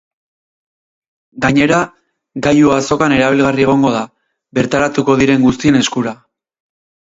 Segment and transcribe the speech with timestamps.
[1.45, 1.81] Gainera,
[2.47, 4.01] gailua azokan erabilgarri egongo da,
[4.61, 6.19] bertaratuko diren guztien eskura.